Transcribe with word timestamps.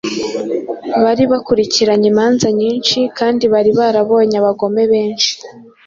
Bari 1.03 1.23
barakurikiranye 1.31 2.07
imanza 2.13 2.47
nyinshi 2.59 2.99
kandi 3.17 3.43
bari 3.53 3.71
barabonye 3.79 4.35
abagome 4.41 4.83
benshi 4.91 5.31